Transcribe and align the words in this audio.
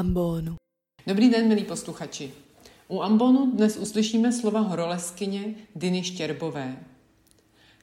ambonu. 0.00 0.56
Dobrý 1.06 1.30
den, 1.30 1.48
milí 1.48 1.64
posluchači. 1.64 2.32
U 2.88 3.02
ambonu 3.02 3.50
dnes 3.50 3.76
uslyšíme 3.76 4.32
slova 4.32 4.60
horoleskyně 4.60 5.54
Diny 5.74 6.04
Štěrbové. 6.04 6.76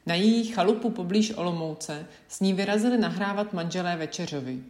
Na 0.05 0.15
její 0.15 0.43
chalupu 0.43 0.89
poblíž 0.89 1.33
Olomouce 1.35 2.05
s 2.27 2.39
ní 2.39 2.53
vyrazili 2.53 2.97
nahrávat 2.97 3.53
manželé 3.53 3.97
Večeřovi. 3.97 4.63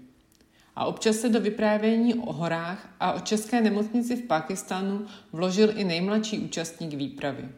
A 0.75 0.85
občas 0.85 1.15
se 1.15 1.29
do 1.29 1.41
vyprávění 1.41 2.15
o 2.15 2.33
horách 2.33 2.89
a 2.99 3.13
o 3.13 3.19
české 3.19 3.61
nemocnici 3.61 4.16
v 4.16 4.27
Pakistánu 4.27 5.05
vložil 5.33 5.79
i 5.79 5.83
nejmladší 5.83 6.39
účastník 6.39 6.93
výpravy. 6.93 7.49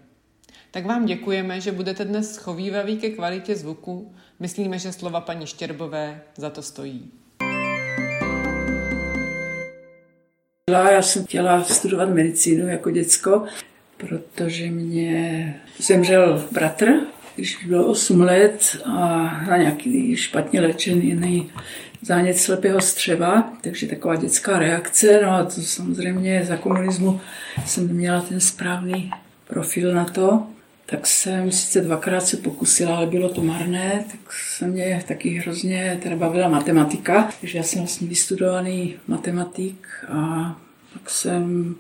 Tak 0.72 0.86
vám 0.86 1.06
děkujeme, 1.06 1.62
že 1.62 1.72
budete 1.72 2.06
dnes 2.06 2.34
schovývaví 2.34 2.98
ke 2.98 3.10
kvalitě 3.10 3.56
zvuku. 3.56 4.14
Myslíme, 4.40 4.80
že 4.80 4.94
slova 4.94 5.22
paní 5.22 5.48
Štěrbové 5.48 6.22
za 6.38 6.50
to 6.50 6.62
stojí. 6.62 7.12
Já 10.70 11.02
jsem 11.02 11.26
chtěla 11.26 11.64
studovat 11.64 12.10
medicínu 12.10 12.68
jako 12.68 12.92
děcko, 12.92 13.44
protože 13.98 14.72
mě 14.72 15.56
zemřel 15.80 16.46
bratr, 16.52 16.94
když 17.36 17.66
bylo 17.66 17.86
8 17.86 18.22
let 18.22 18.78
a 18.86 18.98
na 19.48 19.58
nějaký 19.58 20.16
špatně 20.16 20.62
léčený 20.62 21.52
zánět 22.02 22.38
slepého 22.38 22.82
střeva, 22.82 23.54
takže 23.62 23.88
taková 23.88 24.16
dětská 24.16 24.60
reakce. 24.60 25.20
No 25.24 25.32
a 25.32 25.44
to 25.44 25.62
samozřejmě 25.62 26.46
za 26.48 26.58
komunismu 26.58 27.22
jsem 27.66 27.88
měla 27.88 28.22
ten 28.22 28.40
správný 28.40 29.12
profil 29.48 29.94
na 29.94 30.06
to. 30.06 30.44
Tak 30.90 31.08
jsem 31.08 31.52
sice 31.52 31.82
dvakrát 31.82 32.22
se 32.22 32.38
pokusila, 32.38 32.98
ale 32.98 33.06
bylo 33.06 33.30
to 33.30 33.44
marné, 33.44 34.06
tak 34.12 34.34
se 34.34 34.68
mě 34.68 35.04
taky 35.08 35.30
hrozně 35.30 36.00
teda 36.04 36.16
bavila 36.16 36.50
matematika, 36.50 37.30
takže 37.42 37.58
já 37.58 37.64
jsem 37.64 37.82
vlastně 37.82 38.08
vystudovaný 38.08 38.96
matematik 39.08 39.88
a 40.08 40.60
tak 40.94 41.10
jsem 41.10 41.76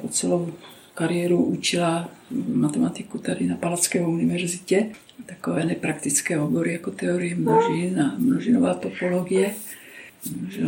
po 0.00 0.08
celou 0.08 0.52
kariéru 0.94 1.44
učila 1.44 2.08
matematiku 2.54 3.18
tady 3.18 3.46
na 3.46 3.56
Palacké 3.56 4.00
univerzitě. 4.00 4.86
Takové 5.26 5.64
nepraktické 5.64 6.40
obory 6.40 6.72
jako 6.72 6.90
teorie 6.90 7.34
množin 7.34 8.00
a 8.00 8.14
množinová 8.18 8.74
topologie. 8.74 9.54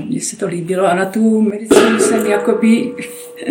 Mně 0.05 0.21
se 0.21 0.37
to 0.37 0.47
líbilo 0.47 0.87
a 0.87 0.95
na 0.95 1.07
tu 1.07 1.41
medicínu 1.41 1.99
jsem 1.99 2.27
jakoby 2.27 2.95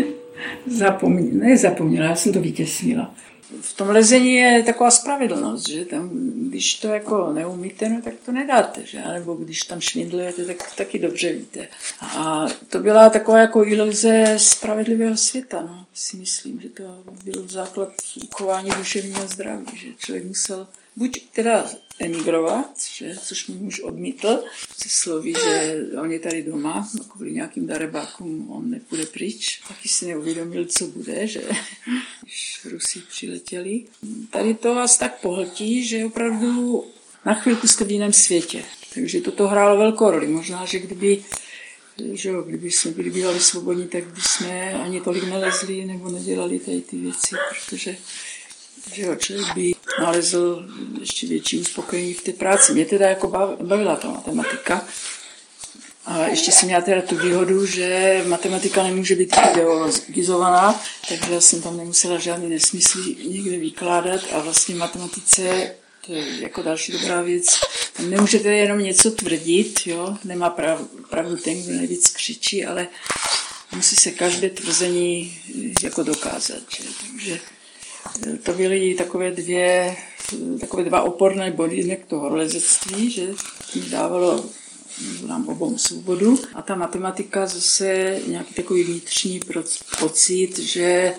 zapomněla, 0.68 1.46
ne 1.46 1.58
zapomněla, 1.58 2.06
já 2.06 2.16
jsem 2.16 2.34
to 2.34 2.42
vytěsnila 2.42 3.14
v 3.62 3.74
tom 3.74 3.90
lezení 3.90 4.34
je 4.34 4.64
taková 4.64 4.92
spravedlnost, 4.92 5.70
že 5.70 5.86
tam, 5.86 6.10
když 6.50 6.76
to 6.76 6.88
jako 6.88 7.34
neumíte, 7.34 7.90
no, 7.90 8.02
tak 8.02 8.14
to 8.26 8.32
nedáte, 8.32 8.86
že? 8.86 9.02
Nebo 9.14 9.34
když 9.34 9.62
tam 9.62 9.82
švindlujete, 9.82 10.46
tak 10.46 10.76
taky 10.76 11.00
dobře 11.00 11.34
víte. 11.34 11.68
A 12.02 12.46
to 12.70 12.80
byla 12.80 13.10
taková 13.10 13.40
jako 13.40 13.66
iluze 13.66 14.34
spravedlivého 14.38 15.18
světa, 15.18 15.62
no, 15.62 15.86
si 15.94 16.18
myslím, 16.18 16.62
že 16.62 16.70
to 16.70 16.84
byl 17.24 17.48
základ 17.48 17.94
uchování 18.24 18.70
duševního 18.78 19.28
zdraví, 19.28 19.66
že 19.74 19.88
člověk 19.98 20.26
musel 20.26 20.68
buď 20.96 21.24
teda 21.36 21.66
emigrovat, 22.00 22.80
že, 22.92 23.16
což 23.24 23.48
mi 23.48 23.56
muž 23.56 23.80
odmítl, 23.80 24.44
se 24.78 24.90
slovy, 24.90 25.34
že 25.44 25.76
on 26.02 26.12
je 26.12 26.20
tady 26.20 26.44
doma, 26.44 26.90
no, 26.98 27.04
kvůli 27.04 27.32
nějakým 27.32 27.68
darebákům 27.68 28.52
on 28.52 28.70
nepůjde 28.70 29.06
pryč. 29.06 29.62
Taky 29.68 29.90
si 29.90 30.06
neuvědomil, 30.06 30.66
co 30.66 30.88
bude, 30.88 31.28
že 31.28 31.42
když 32.24 32.66
Rusi 32.66 33.00
přiletěli. 33.00 33.86
Tady 34.30 34.54
to 34.54 34.76
vás 34.76 34.98
tak 34.98 35.22
pohltí, 35.22 35.86
že 35.86 36.06
opravdu 36.06 36.86
na 37.26 37.34
chvilku 37.34 37.68
jste 37.68 37.86
v 37.86 37.92
jiném 37.92 38.14
světě. 38.14 38.64
Takže 38.94 39.22
toto 39.22 39.48
hrálo 39.48 39.78
velkou 39.78 40.12
roli. 40.12 40.28
Možná, 40.28 40.66
že 40.66 40.80
kdyby 40.80 41.24
že 42.14 42.30
jo, 42.30 42.42
kdyby 42.42 42.72
jsme 42.72 42.92
byli 42.92 43.10
bývali 43.10 43.40
svobodní, 43.40 43.88
tak 43.88 44.04
by 44.04 44.22
jsme 44.22 44.74
ani 44.74 45.02
tolik 45.02 45.24
nelezli 45.24 45.86
nebo 45.86 46.10
nedělali 46.10 46.60
tady 46.60 46.82
ty 46.82 46.98
věci, 46.98 47.36
protože 47.50 47.98
že 48.94 49.02
jo, 49.02 49.16
člověk 49.16 49.54
by 49.56 49.74
nalezl 50.02 50.66
ještě 51.00 51.28
větší 51.28 51.60
uspokojení 51.60 52.14
v 52.14 52.22
té 52.22 52.34
práci. 52.34 52.74
Mě 52.74 52.86
teda 52.86 53.10
jako 53.10 53.28
bavila 53.62 53.96
ta 53.96 54.08
matematika. 54.08 54.86
A 56.06 56.28
ještě 56.28 56.52
jsem 56.52 56.68
měla 56.68 56.82
teda 56.82 57.02
tu 57.02 57.16
výhodu, 57.16 57.66
že 57.66 58.24
matematika 58.28 58.84
nemůže 58.84 59.16
být 59.16 59.36
ideologizovaná, 59.52 60.82
takže 61.10 61.34
já 61.34 61.42
jsem 61.42 61.62
tam 61.62 61.78
nemusela 61.78 62.18
žádný 62.20 62.50
nesmysl 62.50 63.00
nikde 63.28 63.58
vykládat 63.58 64.22
a 64.32 64.40
vlastně 64.40 64.76
matematice 64.76 65.72
to 66.08 66.14
je 66.14 66.42
jako 66.42 66.62
další 66.62 66.92
dobrá 66.92 67.22
věc. 67.22 67.60
Tam 67.94 68.10
nemůžete 68.10 68.50
jenom 68.50 68.80
něco 68.80 69.12
tvrdit, 69.12 69.80
jo? 69.86 70.18
nemá 70.24 70.50
prav, 70.50 70.82
pravdu 71.10 71.38
ten, 71.38 71.64
kdo 71.64 71.74
nejvíc 71.74 72.10
křičí, 72.10 72.66
ale 72.66 72.88
musí 73.76 73.96
se 73.96 74.12
každé 74.12 74.50
tvrzení 74.50 75.40
jako 75.84 76.04
dokázat. 76.04 76.64
Že? 76.70 76.84
Takže 77.02 77.40
to 78.44 78.54
byly 78.54 78.96
takové 78.96 79.32
dvě, 79.32 79.96
takové 80.60 80.84
dva 80.84 81.02
oporné 81.02 81.52
body, 81.52 81.78
jednak 81.78 82.00
to 82.08 82.20
horolezectví, 82.20 83.12
že 83.12 83.28
dávalo 83.90 84.46
nám 85.28 85.48
obou 85.48 85.78
svobodu. 85.78 86.40
A 86.54 86.62
ta 86.62 86.76
matematika 86.76 87.46
zase 87.46 88.20
nějaký 88.28 88.54
takový 88.54 88.84
vnitřní 88.84 89.40
pocit, 90.00 90.60
že 90.60 91.14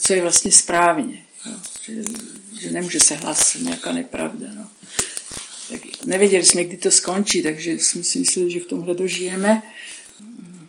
co 0.00 0.12
je 0.12 0.22
vlastně 0.22 0.52
správně. 0.52 1.24
Že, 1.82 1.94
že 2.60 2.70
nemůže 2.70 3.00
se 3.00 3.14
hlásit 3.14 3.62
nějaká 3.62 3.92
nepravda. 3.92 4.46
No. 4.56 4.68
Tak 5.70 5.80
nevěděli 6.04 6.44
jsme, 6.44 6.64
kdy 6.64 6.76
to 6.76 6.90
skončí, 6.90 7.42
takže 7.42 7.72
jsme 7.72 8.02
si 8.02 8.18
mysleli, 8.18 8.50
že 8.50 8.60
v 8.60 8.66
tomhle 8.66 8.94
dožijeme 8.94 9.62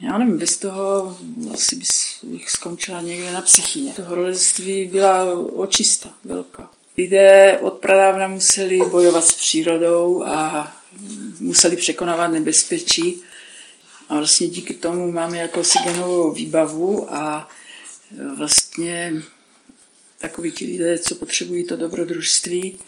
já 0.04 0.18
nevím, 0.18 0.38
bez 0.38 0.58
toho 0.58 1.18
asi 1.54 1.80
bych 2.24 2.50
skončila 2.50 3.02
někde 3.02 3.32
na 3.32 3.42
psychině. 3.42 3.94
To 3.94 4.04
horolezství 4.04 4.86
byla 4.86 5.34
očista 5.40 6.14
velká. 6.24 6.70
Lidé 6.98 7.58
od 7.62 7.74
pradávna 7.74 8.28
museli 8.28 8.78
bojovat 8.78 9.26
s 9.26 9.34
přírodou 9.34 10.24
a 10.24 10.72
museli 11.40 11.76
překonávat 11.76 12.28
nebezpečí. 12.28 13.22
A 14.10 14.16
vlastně 14.18 14.48
díky 14.48 14.74
tomu 14.74 15.12
máme 15.12 15.38
jako 15.38 15.62
genovou 15.84 16.32
výbavu 16.32 17.14
a 17.14 17.50
vlastně 18.38 19.14
takoví 20.18 20.52
ti 20.52 20.66
lidé, 20.66 21.00
co 21.00 21.16
potřebují 21.16 21.64
to 21.64 21.76
dobrodružství, 21.76 22.80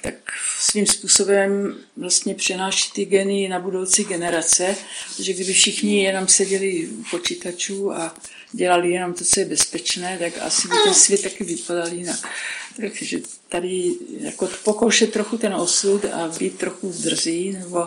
tak 0.00 0.14
svým 0.60 0.86
způsobem 0.86 1.76
vlastně 1.96 2.34
přenáší 2.34 2.92
ty 2.92 3.04
geny 3.04 3.48
na 3.48 3.60
budoucí 3.60 4.04
generace, 4.04 4.76
že 5.20 5.32
kdyby 5.32 5.52
všichni 5.52 6.04
jenom 6.04 6.28
seděli 6.28 6.88
u 6.88 7.04
počítačů 7.10 7.92
a 7.92 8.14
dělali 8.52 8.90
jenom 8.90 9.14
to, 9.14 9.24
co 9.24 9.40
je 9.40 9.46
bezpečné, 9.46 10.18
tak 10.18 10.32
asi 10.42 10.68
by 10.68 10.74
ten 10.84 10.94
svět 10.94 11.22
taky 11.22 11.44
vypadal 11.44 11.92
jinak. 11.92 12.28
Takže 12.76 13.18
tady 13.48 13.94
jako 14.20 14.48
pokoušet 14.64 15.12
trochu 15.12 15.38
ten 15.38 15.54
osud 15.54 16.04
a 16.04 16.28
být 16.38 16.58
trochu 16.58 16.94
drzí 17.02 17.52
nebo 17.52 17.78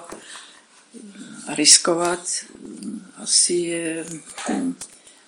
a 1.48 1.56
riskovat, 1.56 2.46
asi 3.16 3.54
je, 3.54 4.06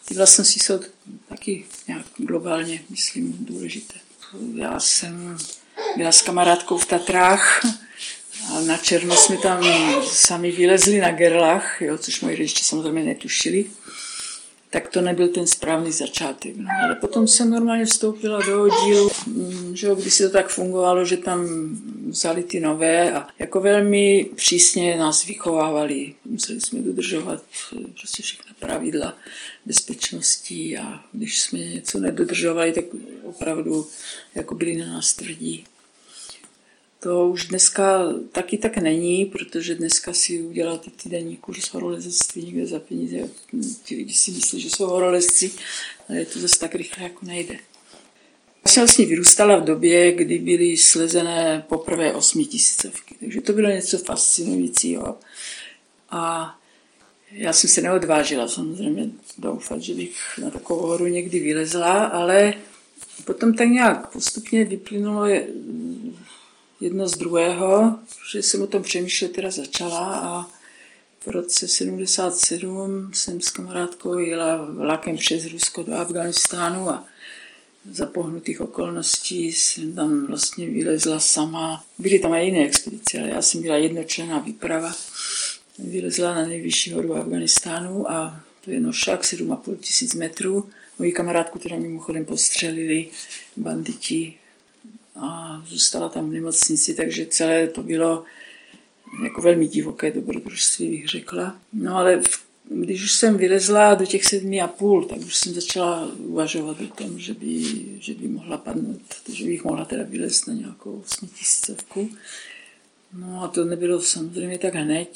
ty 0.06 0.14
vlastnosti 0.14 0.60
jsou 0.60 0.80
taky 1.30 1.66
nějak 1.88 2.06
globálně, 2.18 2.84
myslím, 2.90 3.38
důležité. 3.40 3.94
Já 4.56 4.80
jsem 4.80 5.38
byla 5.98 6.12
s 6.12 6.22
kamarádkou 6.22 6.78
v 6.78 6.86
Tatrách 6.86 7.66
a 8.54 8.62
na 8.62 8.78
černo 8.78 9.16
jsme 9.16 9.38
tam 9.38 9.64
sami 10.04 10.52
vylezli 10.52 11.00
na 11.00 11.12
gerlach, 11.12 11.82
jo, 11.82 11.98
což 11.98 12.22
moji 12.22 12.36
rodiče 12.36 12.64
samozřejmě 12.64 13.04
netušili. 13.04 13.66
Tak 14.70 14.88
to 14.88 15.02
nebyl 15.02 15.28
ten 15.28 15.48
správný 15.48 15.92
začátek. 15.92 16.58
No. 16.58 16.68
Ale 16.84 16.96
potom 16.96 17.28
jsem 17.28 17.50
normálně 17.50 17.86
vstoupila 17.86 18.40
do 18.46 18.64
oddílu, 18.64 19.10
mm, 19.28 19.76
že 19.76 19.88
jo, 19.88 19.96
když 19.96 20.14
si 20.14 20.24
to 20.24 20.30
tak 20.30 20.50
fungovalo, 20.50 21.06
že 21.06 21.18
tam 21.18 21.48
vzali 22.10 22.44
ty 22.44 22.60
nové 22.60 23.12
a 23.12 23.28
jako 23.40 23.60
velmi 23.60 24.30
přísně 24.36 24.98
nás 24.98 25.26
vychovávali. 25.26 26.14
Museli 26.26 26.62
jsme 26.62 26.80
dodržovat 26.80 27.44
eh, 27.76 27.88
prostě 28.00 28.24
všechna 28.24 28.54
pravidla 28.60 29.18
bezpečnosti 29.66 30.78
a 30.78 31.04
když 31.12 31.42
jsme 31.42 31.60
něco 31.60 32.00
nedodržovali, 32.00 32.72
tak 32.74 32.86
opravdu 33.24 33.88
jako 34.36 34.56
byli 34.56 34.78
na 34.78 34.94
nás 34.94 35.14
tvrdí. 35.14 35.66
To 37.04 37.30
už 37.30 37.46
dneska 37.46 38.14
taky 38.32 38.58
tak 38.58 38.78
není, 38.78 39.26
protože 39.26 39.76
dneska 39.76 40.14
si 40.14 40.42
uděláte 40.42 40.92
týdenní 41.04 41.38
kurz 41.38 41.74
horolezectví 41.74 42.44
někde 42.44 42.68
za 42.68 42.80
peníze. 42.80 43.18
Ti 43.84 43.96
lidi 43.96 44.14
si 44.14 44.32
myslí, 44.32 44.62
že 44.62 44.70
jsou 44.70 44.86
horolezci, 44.86 45.52
ale 46.10 46.26
to 46.26 46.40
zase 46.40 46.60
tak 46.60 46.76
rychle, 46.76 47.04
jako 47.04 47.26
nejde. 47.26 47.54
Já 48.66 48.72
jsem 48.72 48.82
vlastně 48.82 49.06
vyrůstala 49.06 49.56
v 49.56 49.64
době, 49.64 50.12
kdy 50.12 50.40
byly 50.40 50.78
slezené 50.78 51.66
poprvé 51.70 52.14
osmitisícovky, 52.14 53.16
takže 53.20 53.42
to 53.42 53.54
bylo 53.54 53.70
něco 53.70 53.98
fascinujícího. 53.98 55.18
A 56.10 56.56
já 57.32 57.54
jsem 57.54 57.70
se 57.70 57.82
neodvážila 57.82 58.48
samozřejmě 58.48 59.10
doufat, 59.38 59.82
že 59.82 59.94
bych 59.94 60.16
na 60.42 60.50
takovou 60.50 60.82
horu 60.82 61.08
někdy 61.08 61.40
vylezla, 61.40 62.06
ale 62.06 62.54
potom 63.26 63.54
tak 63.54 63.68
nějak 63.68 64.12
postupně 64.12 64.66
vyplynulo 64.66 65.26
jedno 66.82 67.08
z 67.08 67.18
druhého, 67.18 68.00
že 68.32 68.44
jsem 68.44 68.62
o 68.62 68.68
tom 68.68 68.84
přemýšlet 68.84 69.32
teda 69.32 69.52
začala 69.52 70.16
a 70.16 70.48
v 71.26 71.28
roce 71.28 71.68
77 71.68 73.12
jsem 73.14 73.42
s 73.42 73.50
kamarádkou 73.50 74.18
jela 74.18 74.66
vlakem 74.66 75.18
přes 75.18 75.46
Rusko 75.46 75.84
do 75.84 75.94
Afganistánu 75.94 76.90
a 76.90 77.06
za 77.92 78.06
pohnutých 78.06 78.62
okolností 78.62 79.54
jsem 79.54 79.96
tam 79.96 80.26
vlastně 80.26 80.68
vylezla 80.68 81.20
sama. 81.20 81.84
Byly 81.98 82.20
tam 82.20 82.34
i 82.34 82.46
jiné 82.46 82.66
expedice, 82.66 83.20
ale 83.20 83.30
já 83.30 83.42
jsem 83.42 83.62
byla 83.62 83.76
jednočlená 83.76 84.40
výprava. 84.40 84.94
Vylezla 85.80 86.36
na 86.36 86.46
nejvyšší 86.46 86.92
horu 86.92 87.16
Afganistánu 87.16 88.12
a 88.12 88.42
to 88.66 88.72
je 88.72 88.80
nošák 88.80 89.24
7,5 89.24 89.78
tisíc 89.78 90.14
metrů. 90.14 90.70
Moji 91.00 91.12
kamarádku 91.12 91.60
teda 91.60 91.76
mimochodem 91.76 92.26
postřelili 92.26 93.08
banditi 93.58 94.34
a 95.22 95.62
zůstala 95.68 96.10
tam 96.10 96.30
v 96.30 96.34
nemocnici, 96.34 96.94
takže 96.94 97.26
celé 97.26 97.68
to 97.68 97.84
bylo 97.84 98.24
jako 99.24 99.42
velmi 99.42 99.68
divoké 99.68 100.12
dobrodružství, 100.12 100.90
bych 100.90 101.08
řekla. 101.08 101.56
No 101.74 101.98
ale 101.98 102.22
když 102.70 103.04
už 103.04 103.12
jsem 103.12 103.38
vylezla 103.38 103.96
do 103.96 104.06
těch 104.06 104.26
sedmi 104.26 104.62
a 104.62 104.68
půl, 104.68 105.06
tak 105.06 105.18
už 105.18 105.36
jsem 105.36 105.54
začala 105.54 106.12
uvažovat 106.18 106.78
o 106.82 106.88
tom, 106.88 107.20
že 107.20 107.34
by, 107.34 107.64
že 108.00 108.14
by 108.14 108.28
mohla 108.28 108.58
padnout, 108.58 109.02
že 109.34 109.46
bych 109.46 109.64
mohla 109.64 109.86
teda 109.86 110.04
vylezt 110.04 110.48
na 110.48 110.54
nějakou 110.54 111.04
osmitisícovku. 111.06 112.10
No 113.14 113.44
a 113.44 113.48
to 113.48 113.66
nebylo 113.66 114.02
samozřejmě 114.02 114.58
tak 114.58 114.76
hned. 114.76 115.10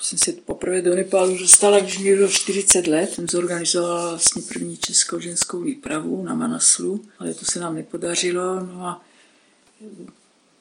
Jsem 0.00 0.18
se 0.18 0.32
poprvé 0.32 0.82
do 0.82 0.94
Nepálu 0.94 1.38
dostala, 1.38 1.80
když 1.80 1.98
mi 1.98 2.16
bylo 2.16 2.28
40 2.28 2.86
let. 2.86 3.12
Jsem 3.12 3.28
zorganizovala 3.28 4.08
vlastně 4.08 4.42
první 4.42 4.76
českou 4.76 5.20
ženskou 5.20 5.60
výpravu 5.60 6.22
na 6.22 6.34
Manaslu, 6.34 7.04
ale 7.18 7.34
to 7.34 7.44
se 7.44 7.60
nám 7.60 7.74
nepodařilo. 7.74 8.60
No 8.60 8.86
a 8.86 9.04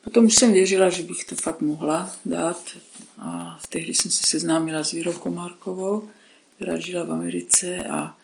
Potom 0.03 0.25
už 0.25 0.35
jsem 0.35 0.53
věřila, 0.53 0.89
že 0.89 1.03
bych 1.03 1.23
to 1.23 1.35
fakt 1.35 1.61
mohla 1.61 2.15
dát 2.25 2.69
a 3.17 3.59
tehdy 3.69 3.93
jsem 3.93 4.11
se 4.11 4.23
seznámila 4.27 4.83
s 4.83 4.91
Vírou 4.91 5.13
Komárkovou, 5.13 6.09
která 6.55 6.79
žila 6.79 7.03
v 7.03 7.11
Americe 7.11 7.77
a 7.77 8.17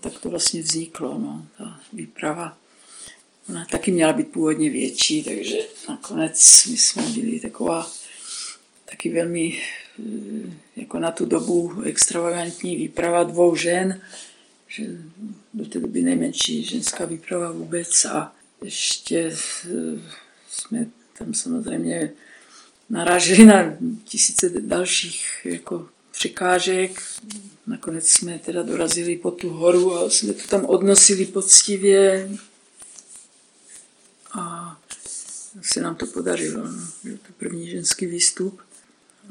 tak 0.00 0.18
to 0.18 0.30
vlastně 0.30 0.62
vzniklo, 0.62 1.18
no, 1.18 1.46
ta 1.58 1.80
výprava. 1.92 2.58
Ona 3.48 3.64
taky 3.64 3.90
měla 3.90 4.12
být 4.12 4.28
původně 4.28 4.70
větší, 4.70 5.24
takže 5.24 5.56
nakonec 5.88 6.66
my 6.70 6.76
jsme 6.76 7.02
byli 7.02 7.40
taková 7.40 7.90
taky 8.84 9.10
velmi 9.10 9.62
eh, 9.98 10.50
jako 10.76 10.98
na 10.98 11.10
tu 11.10 11.26
dobu 11.26 11.82
extravagantní 11.82 12.76
výprava 12.76 13.24
dvou 13.24 13.56
žen, 13.56 14.00
že 14.68 14.84
do 15.54 15.66
té 15.66 15.80
doby 15.80 16.02
nejmenší 16.02 16.64
ženská 16.64 17.04
výprava 17.04 17.52
vůbec 17.52 18.04
a 18.04 18.32
ještě 18.64 19.36
jsme 20.50 20.86
tam 21.18 21.34
samozřejmě 21.34 22.12
naráželi 22.90 23.44
na 23.44 23.76
tisíce 24.04 24.48
dalších 24.48 25.40
jako 25.44 25.88
překážek. 26.10 27.02
Nakonec 27.66 28.08
jsme 28.08 28.38
teda 28.38 28.62
dorazili 28.62 29.16
po 29.16 29.30
tu 29.30 29.50
horu 29.50 29.94
a 29.94 30.10
jsme 30.10 30.32
to 30.32 30.48
tam 30.48 30.64
odnosili 30.64 31.26
poctivě. 31.26 32.30
A 34.32 34.76
se 35.62 35.80
nám 35.80 35.94
to 35.94 36.06
podařilo. 36.06 36.66
No. 36.66 36.88
Byl 37.04 37.16
to 37.16 37.32
první 37.38 37.70
ženský 37.70 38.06
výstup. 38.06 38.60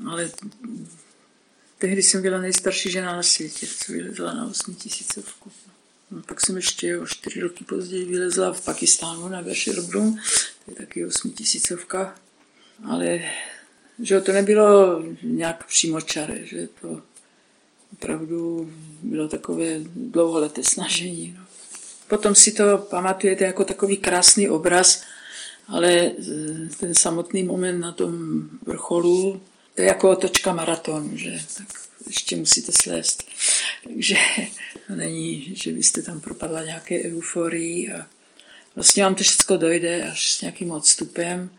Ale 0.09 0.31
tehdy 1.77 2.03
jsem 2.03 2.21
byla 2.21 2.37
nejstarší 2.37 2.91
žena 2.91 3.15
na 3.15 3.23
světě, 3.23 3.67
co 3.67 3.91
vylezla 3.91 4.33
na 4.33 4.45
8 4.45 4.75
tisícovku. 4.75 5.51
No, 6.11 6.21
pak 6.21 6.41
jsem 6.41 6.55
ještě 6.55 6.99
o 6.99 7.07
čtyři 7.07 7.39
roky 7.39 7.63
později 7.63 8.05
vylezla 8.05 8.53
v 8.53 8.65
Pakistánu 8.65 9.27
na 9.27 9.41
Gašerbrum, 9.41 10.19
to 10.65 10.71
je 10.71 10.75
taky 10.75 11.05
osmitisícovka, 11.05 12.15
ale 12.89 13.21
že 13.99 14.21
to 14.21 14.31
nebylo 14.31 15.03
nějak 15.23 15.67
přímočaré, 15.67 16.45
že 16.45 16.67
to 16.81 17.01
opravdu 17.93 18.71
bylo 19.03 19.27
takové 19.27 19.79
dlouholeté 19.95 20.63
snažení. 20.63 21.35
No. 21.37 21.45
Potom 22.07 22.35
si 22.35 22.51
to 22.51 22.77
pamatujete 22.77 23.45
jako 23.45 23.65
takový 23.65 23.97
krásný 23.97 24.49
obraz, 24.49 25.03
ale 25.67 26.11
ten 26.79 26.95
samotný 26.95 27.43
moment 27.43 27.79
na 27.79 27.91
tom 27.91 28.41
vrcholu, 28.65 29.41
to 29.75 29.81
je 29.81 29.87
jako 29.87 30.09
otočka 30.09 30.53
maratonu, 30.53 31.17
že 31.17 31.41
tak 31.57 31.67
ještě 32.07 32.35
musíte 32.35 32.71
slést. 32.71 33.23
Takže 33.83 34.15
to 34.87 34.95
není, 34.95 35.55
že 35.55 35.71
byste 35.71 36.01
tam 36.01 36.21
propadla 36.21 36.63
nějaké 36.63 37.03
euforii 37.03 37.91
a 37.91 38.07
vlastně 38.75 39.03
vám 39.03 39.15
to 39.15 39.23
všechno 39.23 39.57
dojde 39.57 40.03
až 40.03 40.31
s 40.31 40.41
nějakým 40.41 40.71
odstupem. 40.71 41.49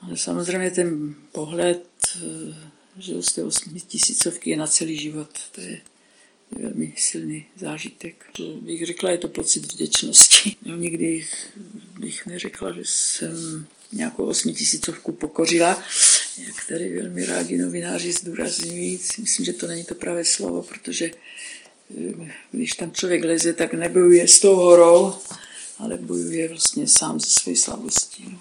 Ale 0.00 0.16
samozřejmě 0.16 0.70
ten 0.70 1.14
pohled, 1.32 1.86
eh, 2.16 2.54
že 2.98 3.22
z 3.22 3.32
té 3.32 3.42
tisícovky 3.86 4.50
je 4.50 4.56
na 4.56 4.66
celý 4.66 4.98
život, 4.98 5.28
to 5.52 5.60
je 5.60 5.80
velmi 6.50 6.92
silný 6.96 7.46
zážitek. 7.56 8.24
Bych 8.60 8.86
řekla, 8.86 9.10
je 9.10 9.18
to 9.18 9.28
pocit 9.28 9.72
vděčnosti. 9.72 10.56
No, 10.66 10.76
nikdy 10.76 11.26
bych 12.00 12.26
neřekla, 12.26 12.72
že 12.72 12.82
jsem 12.84 13.66
nějakou 13.92 14.24
osmitisícovku 14.24 15.12
pokořila, 15.12 15.82
jak 16.38 16.66
tady 16.68 17.00
velmi 17.00 17.26
rádi 17.26 17.58
novináři 17.58 18.12
zdůrazňují. 18.12 19.00
Myslím, 19.18 19.44
že 19.46 19.52
to 19.52 19.66
není 19.66 19.84
to 19.84 19.94
pravé 19.94 20.24
slovo, 20.24 20.62
protože 20.62 21.10
eh, 21.10 22.32
když 22.52 22.72
tam 22.72 22.92
člověk 22.92 23.24
leze, 23.24 23.52
tak 23.52 23.74
nebojuje 23.74 24.28
s 24.28 24.40
tou 24.40 24.56
horou, 24.56 25.14
ale 25.78 25.96
bojuje 25.96 26.48
vlastně 26.48 26.88
sám 26.88 27.20
ze 27.20 27.26
své 27.30 27.56
slabostí. 27.56 28.24
No. 28.32 28.38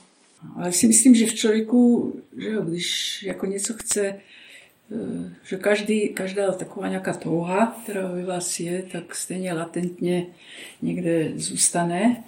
Ale 0.56 0.72
si 0.72 0.88
myslím, 0.88 1.16
že 1.16 1.25
v 1.25 1.34
člověku, 1.34 2.13
že 2.38 2.50
jo, 2.50 2.62
když 2.62 3.19
jako 3.24 3.45
něco 3.45 3.74
chce, 3.74 4.02
eh, 4.06 5.36
že 5.44 5.57
každý, 5.57 6.10
každá 6.10 6.52
taková 6.52 6.88
nějaká 6.88 7.13
touha, 7.13 7.80
která 7.84 8.07
ve 8.07 8.25
vás 8.25 8.60
je, 8.60 8.84
tak 8.92 9.16
stejně 9.16 9.54
latentně 9.54 10.28
někde 10.81 11.31
zůstane. 11.36 12.24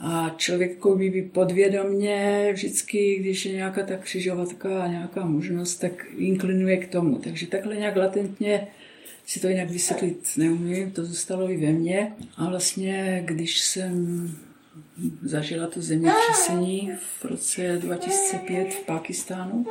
A 0.00 0.34
člověk 0.36 0.70
jako 0.70 0.96
by 0.96 1.22
podvědomně 1.22 2.50
vždycky, 2.52 3.16
když 3.20 3.46
je 3.46 3.52
nějaká 3.52 3.82
ta 3.82 3.96
křižovatka 3.96 4.82
a 4.82 4.86
nějaká 4.86 5.24
možnost, 5.24 5.76
tak 5.76 6.06
inklinuje 6.16 6.76
k 6.76 6.88
tomu. 6.88 7.18
Takže 7.18 7.46
takhle 7.46 7.76
nějak 7.76 7.96
latentně 7.96 8.66
si 9.26 9.40
to 9.40 9.48
jinak 9.48 9.70
vysvětlit 9.70 10.28
neumím, 10.36 10.90
to 10.90 11.04
zůstalo 11.04 11.50
i 11.50 11.56
ve 11.56 11.72
mně. 11.72 12.12
A 12.36 12.48
vlastně, 12.48 13.22
když 13.26 13.60
jsem 13.60 14.30
zažila 15.22 15.66
to 15.66 15.82
zemětřesení 15.82 16.90
v 17.20 17.24
roce 17.24 17.78
2005 17.78 18.74
v 18.74 18.86
Pakistánu 18.86 19.66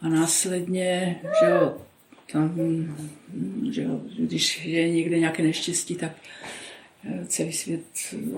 a 0.00 0.08
následně, 0.08 1.20
že 1.22 1.50
jo, 1.50 1.76
tam, 2.32 2.54
že 3.70 3.82
jo, 3.82 4.00
když 4.18 4.64
je 4.64 4.90
někde 4.90 5.18
nějaké 5.18 5.42
neštěstí, 5.42 5.96
tak 5.96 6.12
celý 7.26 7.52
svět 7.52 7.84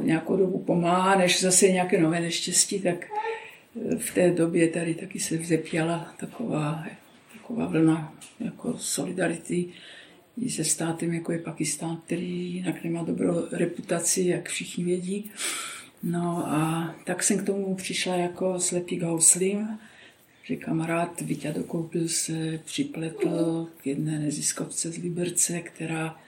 nějakou 0.01 0.37
dobu 0.37 0.59
pomáhá, 0.59 1.19
než 1.19 1.41
zase 1.41 1.69
nějaké 1.69 2.01
nové 2.01 2.21
neštěstí, 2.21 2.81
tak 2.81 3.07
eh, 3.11 3.97
v 3.97 4.15
té 4.15 4.31
době 4.31 4.69
tady 4.69 4.95
taky 4.95 5.21
se 5.21 5.37
vzepěla 5.37 6.15
taková, 6.21 6.85
taková 7.33 7.67
vlna 7.67 8.15
jako 8.41 8.79
solidarity 8.79 9.69
i 10.41 10.51
se 10.51 10.65
státem, 10.65 11.15
jako 11.15 11.33
je 11.33 11.39
Pakistán, 11.39 12.01
který 12.07 12.55
jinak 12.55 12.85
nemá 12.85 13.03
dobrou 13.03 13.47
reputaci, 13.53 14.23
jak 14.23 14.49
všichni 14.49 14.85
vědí. 14.85 15.31
No 16.03 16.47
a 16.47 16.95
tak 17.05 17.23
jsem 17.23 17.39
k 17.39 17.47
tomu 17.47 17.75
přišla 17.75 18.15
jako 18.15 18.61
slepý 18.61 18.97
gauslím, 18.97 19.79
že 20.43 20.57
kamarád 20.57 21.21
Vítě 21.21 21.53
Dokoupil 21.53 22.09
se 22.09 22.61
připletl 22.65 23.69
k 23.83 23.87
jedné 23.87 24.19
neziskovce 24.19 24.91
z 24.91 24.97
Liberce, 24.97 25.61
která 25.61 26.21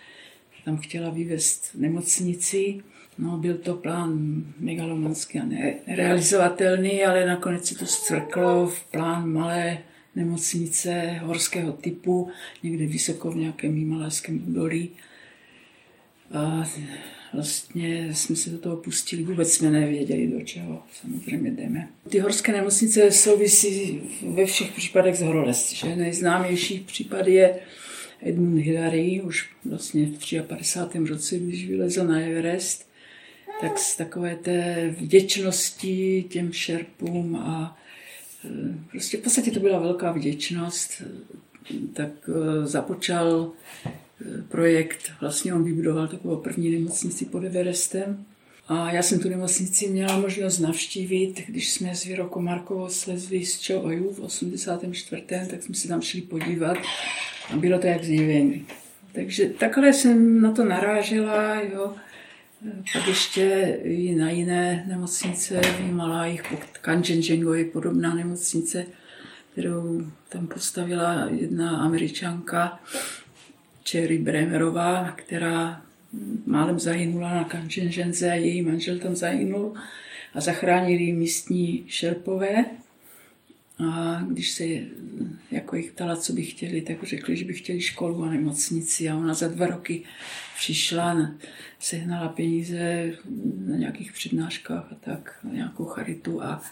tam 0.64 0.76
chtěla 0.76 1.10
vyvést 1.10 1.70
nemocnici. 1.74 2.80
No, 3.18 3.38
byl 3.38 3.54
to 3.54 3.74
plán 3.74 4.44
megalomanský 4.58 5.38
a 5.38 5.44
nerealizovatelný, 5.86 7.04
ale 7.04 7.26
nakonec 7.26 7.66
se 7.66 7.74
to 7.74 7.86
zcrklo 7.86 8.66
v 8.66 8.84
plán 8.84 9.32
malé 9.32 9.78
nemocnice 10.16 11.20
horského 11.22 11.72
typu, 11.72 12.30
někde 12.62 12.86
vysoko 12.86 13.30
v 13.30 13.36
nějakém 13.36 13.74
himalajském 13.74 14.48
údolí. 14.48 14.90
A 16.32 16.68
vlastně 17.32 18.08
jsme 18.14 18.36
se 18.36 18.50
do 18.50 18.58
toho 18.58 18.76
pustili, 18.76 19.22
vůbec 19.22 19.52
jsme 19.52 19.70
nevěděli, 19.70 20.28
do 20.28 20.40
čeho 20.40 20.82
samozřejmě 21.00 21.50
jdeme. 21.50 21.88
Ty 22.08 22.18
horské 22.18 22.52
nemocnice 22.52 23.12
souvisí 23.12 24.00
ve 24.34 24.46
všech 24.46 24.72
případech 24.72 25.16
s 25.16 25.22
horolezci. 25.22 25.76
Že? 25.76 25.96
Nejznámější 25.96 26.80
případ 26.80 27.26
je 27.26 27.58
Edmund 28.22 28.58
Hillary, 28.58 29.20
už 29.24 29.50
vlastně 29.64 30.06
v 30.06 30.42
53. 30.42 30.98
roce, 30.98 31.38
když 31.38 31.68
vylezl 31.68 32.04
na 32.04 32.20
Everest, 32.20 32.88
tak 33.60 33.78
z 33.78 33.96
takové 33.96 34.36
té 34.36 34.88
vděčnosti 34.98 36.24
těm 36.28 36.52
šerpům 36.52 37.36
a 37.36 37.78
e, 38.44 38.48
prostě 38.90 39.16
v 39.16 39.20
podstatě 39.20 39.50
to 39.50 39.60
byla 39.60 39.78
velká 39.78 40.12
vděčnost, 40.12 41.02
tak 41.92 42.10
e, 42.28 42.66
započal 42.66 43.52
projekt, 44.48 45.12
vlastně 45.20 45.54
on 45.54 45.64
vybudoval 45.64 46.08
takovou 46.08 46.36
první 46.36 46.70
nemocnici 46.70 47.24
pod 47.24 47.44
Everestem 47.44 48.24
A 48.68 48.92
já 48.92 49.02
jsem 49.02 49.20
tu 49.20 49.28
nemocnici 49.28 49.88
měla 49.88 50.18
možnost 50.18 50.58
navštívit, 50.58 51.44
když 51.48 51.70
jsme 51.70 51.94
s 51.94 52.04
Věrou 52.04 52.28
Komarkovou 52.28 52.88
slezli 52.88 53.46
z 53.46 53.60
Čoju 53.60 54.12
v 54.12 54.20
84. 54.20 55.22
tak 55.50 55.62
jsme 55.62 55.74
se 55.74 55.88
tam 55.88 56.02
šli 56.02 56.20
podívat 56.20 56.78
a 57.50 57.56
bylo 57.56 57.78
to 57.78 57.86
jak 57.86 58.04
zjevení. 58.04 58.66
Takže 59.12 59.46
takhle 59.46 59.92
jsem 59.92 60.40
na 60.42 60.52
to 60.52 60.64
narážela, 60.64 61.54
jo. 61.54 61.94
Pak 62.92 63.08
ještě 63.08 63.78
i 63.84 64.14
na 64.14 64.30
jiné 64.30 64.84
nemocnice, 64.88 65.60
v 65.60 65.92
Malajích, 65.92 66.42
Kanchenjungo 66.80 67.54
je 67.54 67.64
podobná 67.64 68.14
nemocnice, 68.14 68.86
kterou 69.52 70.06
tam 70.28 70.46
postavila 70.46 71.28
jedna 71.30 71.76
američanka, 71.76 72.80
Cherry 73.90 74.18
Bremerová, 74.18 75.12
která 75.16 75.82
málem 76.46 76.78
zahynula 76.78 77.34
na 77.34 77.44
Kanchenženze 77.44 78.30
a 78.30 78.34
její 78.34 78.62
manžel 78.62 78.98
tam 78.98 79.16
zahynul 79.16 79.74
a 80.34 80.40
zachránili 80.40 81.12
místní 81.12 81.84
šerpové. 81.86 82.64
A 83.78 84.22
když 84.28 84.50
se 84.50 84.64
jako 85.50 85.76
jich 85.76 85.92
ptala, 85.92 86.16
co 86.16 86.32
by 86.32 86.42
chtěli, 86.42 86.80
tak 86.80 87.04
řekli, 87.04 87.36
že 87.36 87.44
by 87.44 87.54
chtěli 87.54 87.80
školu 87.80 88.22
a 88.22 88.30
nemocnici. 88.30 89.08
A 89.08 89.16
ona 89.16 89.34
za 89.34 89.48
dva 89.48 89.66
roky 89.66 90.02
přišla, 90.56 91.34
sehnala 91.78 92.28
peníze 92.28 93.12
na 93.66 93.76
nějakých 93.76 94.12
přednáškách 94.12 94.92
a 94.92 94.94
tak, 94.94 95.38
na 95.44 95.52
nějakou 95.52 95.84
charitu 95.84 96.42
a 96.42 96.62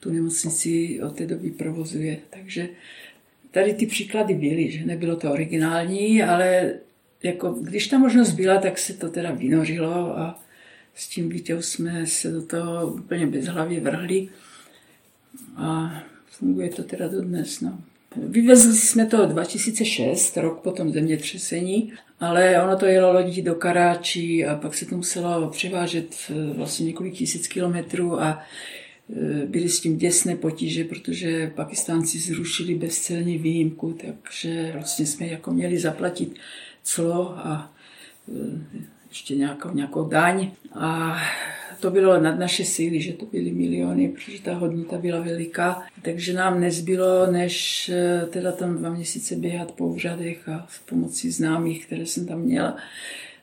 tu 0.00 0.12
nemocnici 0.12 1.00
od 1.02 1.16
té 1.16 1.26
doby 1.26 1.50
provozuje. 1.50 2.18
Takže 2.30 2.68
tady 3.50 3.74
ty 3.74 3.86
příklady 3.86 4.34
byly, 4.34 4.70
že 4.70 4.86
nebylo 4.86 5.16
to 5.16 5.32
originální, 5.32 6.22
ale 6.22 6.74
jako, 7.22 7.50
když 7.50 7.86
ta 7.86 7.98
možnost 7.98 8.30
byla, 8.30 8.58
tak 8.58 8.78
se 8.78 8.94
to 8.94 9.08
teda 9.08 9.30
vynořilo 9.30 10.18
a 10.18 10.40
s 10.94 11.08
tím 11.08 11.28
vítěou 11.28 11.62
jsme 11.62 12.06
se 12.06 12.30
do 12.30 12.42
toho 12.42 12.86
úplně 12.86 13.26
bezhlavě 13.26 13.80
vrhli 13.80 14.28
a 15.56 16.02
funguje 16.26 16.68
to 16.68 16.82
teda 16.82 17.08
dodnes. 17.08 17.60
No. 17.60 17.78
Vyvezli 18.16 18.74
jsme 18.74 19.06
to 19.06 19.26
2006, 19.26 20.36
rok 20.36 20.60
po 20.60 20.70
tom 20.72 20.92
zemětřesení, 20.92 21.92
ale 22.20 22.62
ono 22.62 22.76
to 22.76 22.86
jelo 22.86 23.12
lodí 23.12 23.42
do 23.42 23.54
Karáčí 23.54 24.44
a 24.44 24.56
pak 24.56 24.74
se 24.74 24.86
to 24.86 24.96
muselo 24.96 25.48
převážet 25.48 26.16
vlastně 26.54 26.86
několik 26.86 27.14
tisíc 27.14 27.46
kilometrů 27.46 28.20
a 28.20 28.42
e, 29.42 29.46
byly 29.46 29.68
s 29.68 29.80
tím 29.80 29.98
děsné 29.98 30.36
potíže, 30.36 30.84
protože 30.84 31.52
Pakistánci 31.54 32.18
zrušili 32.18 32.74
bezcelní 32.74 33.38
výjimku, 33.38 33.98
takže 34.04 34.70
vlastně 34.72 35.06
jsme 35.06 35.26
jako 35.26 35.52
měli 35.52 35.78
zaplatit 35.78 36.34
clo 36.88 37.38
a 37.38 37.72
e, 38.28 38.78
ještě 39.08 39.36
nějakou, 39.36 39.74
nějakou 39.74 40.08
daň. 40.08 40.50
A 40.72 41.16
to 41.80 41.90
bylo 41.90 42.20
nad 42.20 42.38
naše 42.38 42.64
síly, 42.64 43.00
že 43.00 43.12
to 43.12 43.26
byly 43.26 43.50
miliony, 43.50 44.08
protože 44.08 44.42
ta 44.42 44.54
hodnota 44.54 44.98
byla 44.98 45.20
veliká. 45.20 45.82
Takže 46.02 46.32
nám 46.32 46.60
nezbylo, 46.60 47.32
než 47.32 47.88
e, 47.88 48.26
teda 48.26 48.52
tam 48.52 48.78
dva 48.78 48.90
měsíce 48.90 49.36
běhat 49.36 49.72
po 49.72 49.86
úřadech 49.86 50.48
a 50.48 50.66
s 50.70 50.78
pomocí 50.78 51.30
známých, 51.30 51.86
které 51.86 52.06
jsem 52.06 52.26
tam 52.26 52.40
měla. 52.40 52.76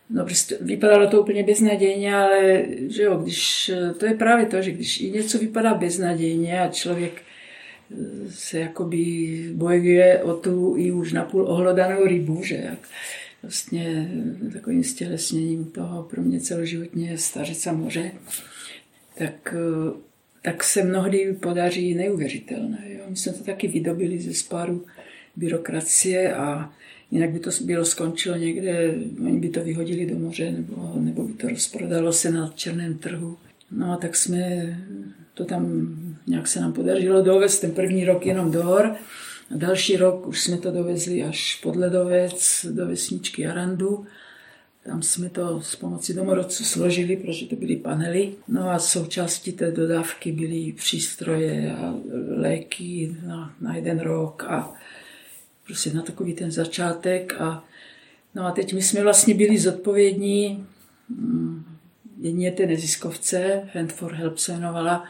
No 0.10 0.25
prostě 0.25 0.58
vypadalo 0.62 1.08
to 1.08 1.22
úplně 1.22 1.44
beznadějně, 1.44 2.16
ale 2.16 2.66
že 2.88 3.04
jo, 3.04 3.18
když, 3.18 3.70
e, 3.70 3.94
to 3.94 4.06
je 4.06 4.14
právě 4.14 4.46
to, 4.46 4.62
že 4.62 4.72
když 4.72 5.02
i 5.02 5.12
něco 5.12 5.40
vypadá 5.40 5.74
beznadějně 5.74 6.62
a 6.62 6.68
člověk 6.68 7.22
se 8.30 8.60
jakoby 8.60 9.36
bojuje 9.54 10.24
o 10.24 10.34
tu 10.34 10.75
i 10.78 10.92
už 10.92 11.14
napůl 11.14 11.48
ohlodanou 11.48 12.06
rybu, 12.06 12.44
že 12.44 12.56
jak, 12.56 12.80
vlastně 13.46 14.12
takovým 14.54 14.84
stělesněním 14.84 15.66
toho 15.66 16.04
pro 16.04 16.22
mě 16.22 16.40
celoživotně 16.40 17.18
Stařica 17.18 17.74
moře, 17.74 18.12
tak, 19.18 19.56
tak 20.42 20.64
se 20.64 20.84
mnohdy 20.84 21.38
podaří 21.42 21.94
neuvěřitelné. 21.94 22.86
Jo. 22.90 23.04
My 23.10 23.16
jsme 23.16 23.34
to 23.34 23.44
taky 23.44 23.68
vydobili 23.68 24.20
ze 24.20 24.34
spáru 24.34 24.86
byrokracie 25.36 26.36
a 26.36 26.74
jinak 27.12 27.30
by 27.30 27.40
to 27.40 27.50
bylo 27.62 27.86
skončilo 27.86 28.36
někde, 28.36 28.96
oni 29.25 29.40
by 29.40 29.50
to 29.50 29.64
vyhodili 29.64 30.06
do 30.06 30.20
moře 30.20 30.52
nebo, 30.52 30.94
nebo 30.96 31.24
by 31.24 31.34
to 31.34 31.50
rozprodalo 31.50 32.14
se 32.14 32.32
na 32.32 32.54
černém 32.56 32.98
trhu. 32.98 33.38
No 33.72 33.94
a 33.94 33.98
tak 33.98 34.16
jsme 34.16 34.80
to 35.34 35.46
tam, 35.46 35.96
nějak 36.28 36.48
se 36.48 36.60
nám 36.60 36.74
podařilo 36.74 37.22
dovést 37.22 37.62
ten 37.62 37.72
první 37.72 38.06
rok 38.06 38.25
jenom 38.25 38.52
do 38.52 38.64
hor 38.64 38.96
a 39.52 39.58
další 39.58 39.98
rok 39.98 40.28
už 40.28 40.42
jsme 40.42 40.58
to 40.58 40.72
dovezli 40.72 41.24
až 41.24 41.60
pod 41.64 41.75
Ledovec 41.75 42.66
do 42.72 42.88
vesničky 42.88 43.42
Jarandu. 43.42 44.06
Tam 44.84 45.02
jsme 45.02 45.30
to 45.30 45.62
s 45.62 45.75
pomocí 45.75 46.14
domorodců 46.14 46.64
složili, 46.64 47.18
protože 47.18 47.46
to 47.46 47.56
byly 47.56 47.75
panely. 47.75 48.34
No 48.48 48.70
a 48.70 48.80
součástí 48.80 49.52
té 49.52 49.72
dodávky 49.72 50.32
byly 50.32 50.72
přístroje 50.72 51.75
a 51.75 51.96
léky 52.38 53.18
na, 53.25 53.56
na 53.62 53.75
jeden 53.75 54.00
rok 54.00 54.44
a 54.44 54.74
prostě 55.66 55.94
na 55.94 56.02
takový 56.02 56.34
ten 56.34 56.52
začátek. 56.52 57.34
A, 57.40 57.66
no 58.36 58.46
a 58.46 58.52
teď 58.52 58.74
my 58.74 58.82
jsme 58.82 59.04
vlastně 59.04 59.34
byli 59.34 59.60
zodpovědní 59.60 60.66
mm, 61.10 61.66
jedině 62.22 62.52
té 62.52 62.66
neziskovce, 62.66 63.70
Hand 63.74 63.94
for 63.94 64.14
Help 64.14 64.38
se 64.38 64.52
jmenovala, 64.52 65.06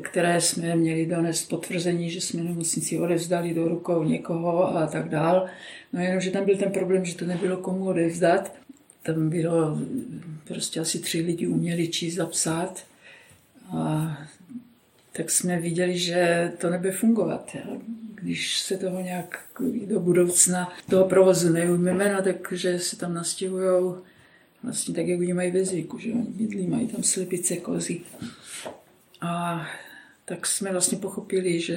které 0.00 0.40
jsme 0.40 0.76
měli 0.76 1.06
donést 1.06 1.48
potvrzení, 1.48 2.10
že 2.10 2.20
jsme 2.20 2.42
nemocnici 2.42 2.98
odevzdali 2.98 3.54
do 3.54 3.68
rukou 3.68 4.04
někoho 4.04 4.76
a 4.76 4.86
tak 4.86 5.08
dál. 5.08 5.46
No 5.92 6.00
jenom, 6.00 6.20
že 6.20 6.30
tam 6.30 6.44
byl 6.44 6.56
ten 6.56 6.72
problém, 6.72 7.04
že 7.04 7.16
to 7.16 7.24
nebylo 7.24 7.56
komu 7.56 7.84
odevzdat. 7.84 8.54
Tam 9.02 9.30
bylo 9.30 9.78
prostě 10.48 10.80
asi 10.80 10.98
tři 10.98 11.20
lidi 11.20 11.46
uměli 11.46 11.88
číst 11.88 12.18
a 12.18 12.26
psát. 12.26 12.84
A 13.70 14.18
tak 15.12 15.30
jsme 15.30 15.60
viděli, 15.60 15.98
že 15.98 16.52
to 16.58 16.70
nebude 16.70 16.92
fungovat. 16.92 17.56
Když 18.14 18.60
se 18.60 18.76
toho 18.76 19.00
nějak 19.00 19.44
do 19.86 20.00
budoucna 20.00 20.72
toho 20.90 21.04
provozu 21.04 21.52
neujmeme, 21.52 22.12
no, 22.12 22.22
takže 22.22 22.78
se 22.78 22.96
tam 22.96 23.14
nastěhují 23.14 23.94
vlastně 24.62 24.94
tak, 24.94 25.06
jak 25.06 25.20
oni 25.20 25.32
mají 25.32 25.50
ve 25.50 25.64
zvyku, 25.64 25.98
že 25.98 26.12
oni 26.12 26.26
bydlí, 26.28 26.66
mají 26.66 26.86
tam 26.86 27.02
slepice, 27.02 27.56
kozy. 27.56 28.00
A 29.22 29.66
tak 30.24 30.46
jsme 30.46 30.72
vlastně 30.72 30.98
pochopili, 30.98 31.60
že 31.60 31.76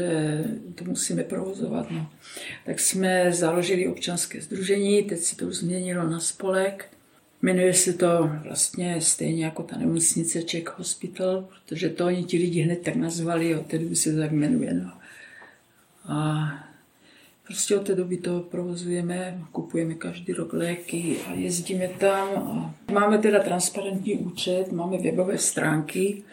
to 0.76 0.84
musíme 0.84 1.24
provozovat. 1.24 1.92
No. 1.92 2.10
Tak 2.66 2.80
jsme 2.80 3.34
založili 3.34 3.88
občanské 3.88 4.42
združení, 4.42 5.04
teď 5.04 5.20
se 5.20 5.36
to 5.36 5.48
už 5.48 5.56
změnilo 5.56 6.10
na 6.10 6.20
spolek. 6.20 6.86
Jmenuje 7.42 7.74
se 7.74 7.94
to 7.94 8.32
vlastně 8.44 9.02
stejně 9.02 9.46
jako 9.46 9.64
ta 9.64 9.78
nemocnice 9.78 10.44
Czech 10.44 10.78
Hospital, 10.78 11.48
protože 11.66 11.90
to 11.90 12.06
oni 12.06 12.24
ti 12.24 12.38
lidi 12.38 12.62
hned 12.62 12.82
tak 12.82 12.96
nazvali, 12.96 13.56
od 13.56 13.66
té 13.66 13.96
se 13.96 14.12
to 14.14 14.20
tak 14.20 14.32
jmenuje. 14.32 14.74
No. 14.74 14.92
A 16.04 16.50
prostě 17.46 17.76
od 17.76 17.86
té 17.88 17.96
doby 17.96 18.18
to 18.18 18.40
provozujeme, 18.40 19.42
kupujeme 19.52 19.94
každý 19.94 20.34
rok 20.34 20.54
léky 20.54 21.18
a 21.28 21.34
jezdíme 21.34 21.88
tam. 21.88 22.28
A 22.38 22.92
máme 22.92 23.18
teda 23.18 23.40
transparentní 23.40 24.14
účet, 24.14 24.72
máme 24.72 24.98
webové 24.98 25.38
stránky, 25.38 26.24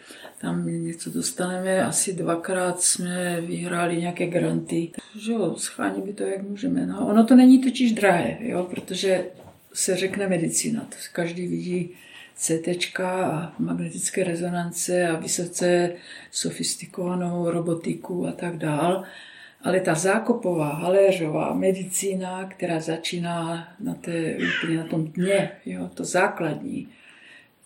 tam 0.41 0.67
něco 0.67 1.09
dostaneme. 1.09 1.85
Asi 1.85 2.13
dvakrát 2.13 2.81
jsme 2.81 3.41
vyhráli 3.41 3.97
nějaké 3.97 4.27
granty. 4.27 4.91
Že 5.19 5.31
jo, 5.31 5.55
scháníme 5.57 6.13
to, 6.13 6.23
jak 6.23 6.41
můžeme. 6.41 6.85
No, 6.85 7.07
ono 7.07 7.25
to 7.25 7.35
není 7.35 7.63
totiž 7.63 7.91
drahé, 7.91 8.37
jo, 8.39 8.63
protože 8.63 9.25
se 9.73 9.95
řekne 9.95 10.27
medicína. 10.27 10.81
To 10.81 10.95
každý 11.13 11.47
vidí 11.47 11.89
CT 12.35 12.99
a 12.99 13.53
magnetické 13.59 14.23
rezonance 14.23 15.07
a 15.07 15.19
vysoce 15.19 15.93
sofistikovanou 16.31 17.49
robotiku 17.49 18.27
a 18.27 18.31
tak 18.31 18.57
dál. 18.57 19.03
Ale 19.63 19.79
ta 19.79 19.95
zákopová, 19.95 20.73
haléřová 20.73 21.53
medicína, 21.53 22.47
která 22.47 22.79
začíná 22.79 23.67
na, 23.79 23.93
té, 23.93 24.37
úplně 24.37 24.77
na 24.77 24.83
tom 24.83 25.07
dně, 25.07 25.51
jo, 25.65 25.89
to 25.93 26.05
základní, 26.05 26.87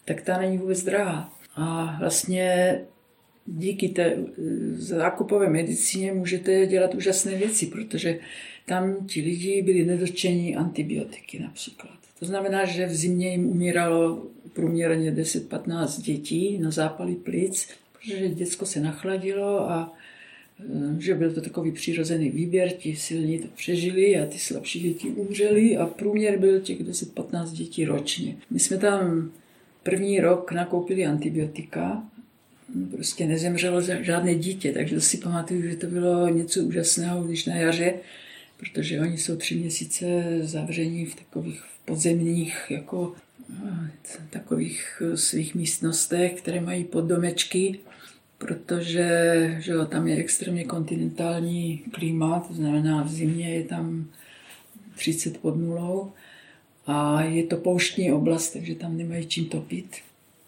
tak 0.05 0.21
ta 0.21 0.37
není 0.37 0.57
vůbec 0.57 0.83
drahá. 0.83 1.33
A 1.55 1.97
vlastně 1.99 2.79
díky 3.45 3.89
té 3.89 4.03
eh, 4.03 4.23
zákupové 4.73 5.49
medicíně 5.49 6.13
můžete 6.13 6.65
dělat 6.65 6.95
úžasné 6.95 7.35
věci, 7.35 7.65
protože 7.65 8.19
tam 8.65 9.07
ti 9.07 9.21
lidi 9.21 9.61
byli 9.61 9.85
nedočení 9.85 10.55
antibiotiky 10.55 11.39
například. 11.39 11.97
To 12.19 12.25
znamená, 12.25 12.65
že 12.65 12.85
v 12.85 12.95
zimě 12.95 13.31
jim 13.31 13.49
umíralo 13.49 14.27
průměrně 14.53 15.11
10-15 15.11 16.01
dětí 16.01 16.57
na 16.57 16.71
zápaly 16.71 17.15
plic, 17.15 17.69
protože 17.93 18.29
děcko 18.29 18.65
se 18.65 18.79
nachladilo 18.79 19.71
a 19.71 19.93
že 20.99 21.15
byl 21.15 21.33
to 21.33 21.41
takový 21.41 21.71
přirozený 21.71 22.29
výběr, 22.29 22.71
ti 22.71 22.95
silní 22.95 23.39
to 23.39 23.47
přežili 23.55 24.17
a 24.17 24.25
ty 24.25 24.39
slabší 24.39 24.79
děti 24.79 25.07
umřeli 25.07 25.77
a 25.77 25.85
průměr 25.85 26.39
byl 26.39 26.59
těch 26.59 26.81
10-15 26.81 27.51
dětí 27.51 27.85
ročně. 27.85 28.35
My 28.49 28.59
jsme 28.59 28.77
tam 28.77 29.31
První 29.87 30.19
rok 30.19 30.51
nakoupili 30.51 31.05
antibiotika, 31.05 32.03
prostě 32.91 33.27
nezemřelo 33.27 33.81
žádné 33.81 34.35
dítě, 34.35 34.73
takže 34.73 34.95
to 34.95 35.01
si 35.01 35.17
pamatuju, 35.17 35.61
že 35.69 35.75
to 35.75 35.87
bylo 35.87 36.29
něco 36.29 36.61
úžasného, 36.61 37.23
když 37.23 37.45
na 37.45 37.55
jaře, 37.55 37.93
protože 38.57 39.01
oni 39.01 39.17
jsou 39.17 39.35
tři 39.35 39.55
měsíce 39.55 40.23
zavření 40.41 41.05
v 41.05 41.15
takových 41.15 41.63
podzemních 41.85 42.57
jako 42.69 43.15
takových 44.29 45.01
svých 45.15 45.55
místnostech, 45.55 46.33
které 46.33 46.61
mají 46.61 46.83
poddomečky, 46.83 47.79
protože 48.37 49.07
že 49.59 49.71
jo, 49.71 49.85
tam 49.85 50.07
je 50.07 50.17
extrémně 50.17 50.63
kontinentální 50.63 51.77
klima, 51.77 52.39
to 52.39 52.53
znamená 52.53 53.03
v 53.03 53.09
zimě 53.09 53.55
je 53.55 53.63
tam 53.63 54.07
30 54.95 55.37
pod 55.37 55.55
nulou 55.57 56.11
a 56.87 57.21
je 57.21 57.43
to 57.43 57.57
pouštní 57.57 58.11
oblast, 58.11 58.49
takže 58.49 58.75
tam 58.75 58.97
nemají 58.97 59.27
čím 59.27 59.45
topit. 59.45 59.97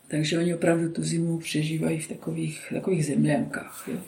Takže 0.07 0.37
oni 0.37 0.55
opravdu 0.55 0.89
tu 0.89 1.03
zimu 1.03 1.37
přežívají 1.37 1.99
v 1.99 2.07
takových, 2.07 2.73
takových 2.73 3.05
zemляnkách. 3.05 3.87
Jo. 3.91 3.99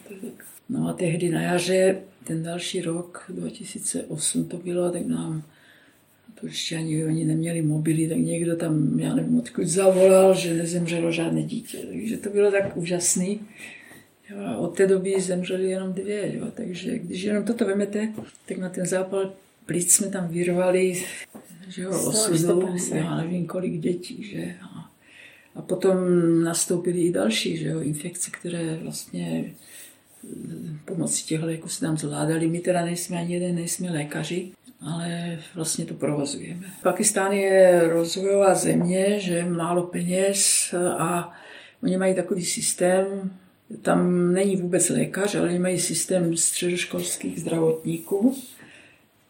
No 0.70 0.88
a 0.88 0.94
tehdy 0.94 1.30
na 1.30 1.42
jaře, 1.42 2.02
ten 2.24 2.44
další 2.44 2.82
rok, 2.82 3.26
2008 3.30 4.46
to 4.46 4.58
bylo, 4.58 4.92
tak 4.92 5.06
nám 5.06 5.44
to 6.40 6.48
ještě 6.48 6.78
ani 6.78 7.06
oni 7.06 7.26
neměli 7.26 7.62
mobily, 7.62 8.08
tak 8.08 8.18
někdo 8.18 8.56
tam, 8.56 9.00
já 9.00 9.16
nevím, 9.16 9.40
odkud 9.40 9.68
zavolal, 9.68 10.36
že 10.36 10.54
nezemřelo 10.54 11.12
žádné 11.12 11.44
dítě. 11.44 11.78
Takže 11.78 12.18
to 12.18 12.30
bylo 12.30 12.52
tak 12.52 12.78
úžasný. 12.78 13.40
Jo, 14.30 14.38
a 14.46 14.58
od 14.58 14.78
té 14.78 14.88
doby 14.88 15.22
zemřeli 15.22 15.70
jenom 15.70 15.94
dvě. 15.94 16.36
Jo. 16.36 16.46
Takže 16.54 17.00
když 17.00 17.22
jenom 17.22 17.44
toto 17.44 17.66
vemete, 17.66 18.14
tak 18.46 18.58
na 18.58 18.70
ten 18.70 18.86
zápal 18.86 19.34
plic 19.66 19.92
jsme 19.92 20.08
tam 20.08 20.28
vyrvali 20.28 21.04
že 21.72 21.82
jo, 21.82 21.90
osudu, 21.90 22.68
já 22.94 23.18
nevím 23.18 23.48
kolik 23.48 23.80
dětí. 23.80 24.24
Že? 24.24 24.56
A, 24.62 24.92
a 25.56 25.62
potom 25.62 25.98
nastoupily 26.44 27.02
i 27.02 27.12
další 27.12 27.58
že 27.58 27.68
jo, 27.68 27.80
infekce, 27.80 28.32
které 28.32 28.80
vlastně 28.84 29.54
pomocí 30.86 31.26
těch 31.26 31.44
léků 31.44 31.70
se 31.70 31.82
tam 31.82 31.98
zvládali. 31.98 32.48
My 32.48 32.60
teda 32.60 32.86
nejsme 32.86 33.18
ani 33.18 33.34
jeden, 33.34 33.56
nejsme 33.56 33.92
lékaři, 33.92 34.52
ale 34.82 35.40
vlastně 35.56 35.86
to 35.86 35.94
provozujeme. 35.94 36.68
Pakistán 36.84 37.32
je 37.32 37.88
rozvojová 37.88 38.56
země, 38.56 39.20
že 39.20 39.46
málo 39.46 39.84
peněz 39.84 40.74
a 40.98 41.34
oni 41.84 41.98
mají 41.98 42.16
takový 42.16 42.46
systém, 42.46 43.32
tam 43.82 44.34
není 44.34 44.56
vůbec 44.56 44.90
lékař, 44.90 45.36
ale 45.36 45.50
oni 45.50 45.60
mají 45.60 45.80
systém 45.80 46.38
středoškolských 46.38 47.40
zdravotníků, 47.40 48.36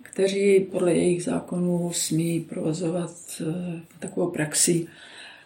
kteří 0.01 0.60
podle 0.72 0.93
jejich 0.93 1.24
zákonů 1.24 1.91
smí 1.93 2.39
provozovat 2.39 3.12
eh, 3.41 3.79
takovou 4.00 4.31
praxi 4.31 4.88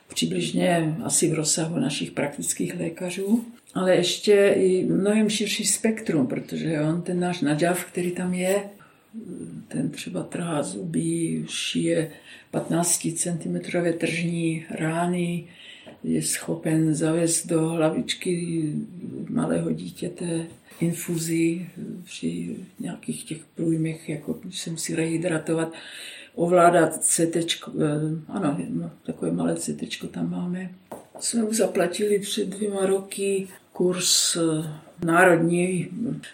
přibližně 0.08 0.96
asi 1.04 1.30
v 1.30 1.34
rozsahu 1.34 1.80
našich 1.80 2.12
praktických 2.12 2.80
lékařů, 2.80 3.46
ale 3.74 3.96
ještě 3.96 4.54
i 4.58 4.86
mnohem 4.86 5.30
širší 5.30 5.66
spektrum, 5.66 6.28
protože 6.28 6.82
on, 6.82 7.02
ten 7.02 7.20
náš 7.20 7.42
Nadžav, 7.42 7.86
který 7.86 8.12
tam 8.12 8.34
je, 8.34 8.64
ten 9.68 9.90
třeba 9.90 10.24
trhá 10.24 10.64
zuby, 10.64 11.44
šije 11.48 12.12
15 12.52 13.08
cm 13.16 13.60
tržní 13.98 14.66
rány, 14.70 15.48
je 16.04 16.22
schopen 16.22 16.96
zavést 16.96 17.48
do 17.48 17.70
hlavičky 17.70 18.64
malého 19.30 19.72
dítěte 19.72 20.46
infuzi 20.80 21.70
při 22.04 22.56
nějakých 22.80 23.24
těch 23.24 23.46
průjmech, 23.56 24.10
jako 24.10 24.40
se 24.52 24.70
musí 24.70 24.96
rehydratovat, 24.96 25.74
ovládat 26.36 27.04
CT, 27.04 27.36
eh, 27.36 27.42
ano, 28.28 28.58
no, 28.70 28.92
takové 29.06 29.32
malé 29.32 29.56
CT 29.56 30.08
tam 30.12 30.32
máme. 30.32 30.72
Jsme 31.20 31.44
mu 31.44 31.54
zaplatili 31.54 32.20
před 32.20 32.50
dvěma 32.50 32.86
roky 32.86 33.48
kurz 33.76 34.36
eh, 34.36 34.70
Národní 35.06 35.88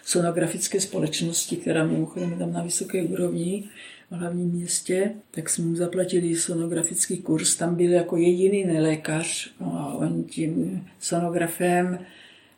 sonografické 0.04 0.80
společnosti, 0.80 1.56
která 1.56 1.84
mimochodem 1.84 2.30
je 2.30 2.38
tam 2.38 2.52
na 2.52 2.62
vysoké 2.62 3.02
úrovni 3.02 3.64
v 4.10 4.14
hlavním 4.14 4.50
městě, 4.50 5.14
tak 5.30 5.48
jsme 5.48 5.64
mu 5.64 5.76
zaplatili 5.76 6.36
sonografický 6.36 7.16
kurz. 7.18 7.56
Tam 7.56 7.74
byl 7.74 7.90
jako 7.92 8.16
jediný 8.16 8.64
nelékař 8.64 9.50
no 9.60 9.78
a 9.78 9.94
on 9.94 10.24
tím 10.24 10.84
sonografem 11.00 11.98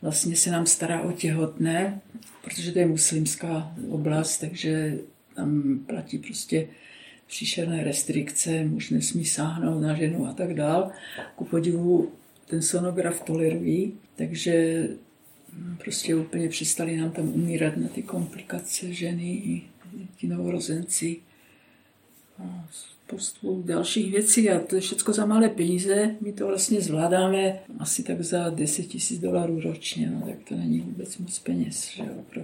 vlastně 0.03 0.37
se 0.37 0.51
nám 0.51 0.67
stará 0.67 1.03
o 1.03 1.13
těhotné, 1.13 2.01
protože 2.45 2.73
to 2.73 2.79
je 2.79 2.87
muslimská 2.87 3.75
oblast, 3.91 4.39
takže 4.39 4.99
tam 5.35 5.79
platí 5.87 6.19
prostě 6.19 6.69
příšerné 7.27 7.85
restrikce, 7.85 8.65
muž 8.65 8.91
nesmí 8.91 9.25
sáhnout 9.25 9.81
na 9.81 9.95
ženu 9.95 10.27
a 10.27 10.33
tak 10.33 10.55
dál. 10.55 10.91
Ku 11.37 11.45
podivu 11.45 12.13
ten 12.47 12.63
sonograf 12.63 13.23
tolerují, 13.23 13.93
takže 14.17 14.89
prostě 15.83 16.15
úplně 16.15 16.49
přestali 16.49 16.97
nám 16.97 17.11
tam 17.11 17.29
umírat 17.29 17.77
na 17.77 17.89
ty 17.89 18.03
komplikace 18.03 18.93
ženy 18.93 19.31
i 19.31 19.63
ti 20.17 20.27
novorozenci. 20.27 21.17
A 22.39 22.69
spoustu 23.07 23.63
dalších 23.67 24.13
věcí 24.13 24.51
a 24.51 24.61
to 24.61 24.75
je 24.75 24.81
všechno 24.81 25.15
za 25.15 25.27
malé 25.27 25.49
peníze. 25.49 26.15
My 26.21 26.33
to 26.33 26.47
vlastně 26.47 26.81
zvládáme 26.81 27.59
asi 27.79 28.03
tak 28.03 28.23
za 28.23 28.51
10 28.51 28.83
tisíc 28.83 29.21
dolarů 29.21 29.61
ročně, 29.61 30.11
no, 30.11 30.27
tak 30.27 30.37
to 30.49 30.55
není 30.55 30.81
vůbec 30.81 31.19
moc 31.19 31.39
peněz. 31.39 31.91
Že 31.91 32.03
jo. 32.03 32.43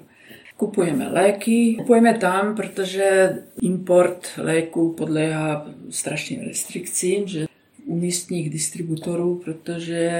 Kupujeme 0.57 1.09
léky, 1.09 1.75
kupujeme 1.79 2.19
tam, 2.19 2.55
protože 2.57 3.39
import 3.63 4.29
léků 4.37 4.93
podléhá 4.93 5.71
strašným 5.91 6.41
restrikcím, 6.41 7.29
že 7.29 7.47
u 7.91 7.97
místních 7.97 8.51
distributorů, 8.51 9.41
protože 9.45 10.11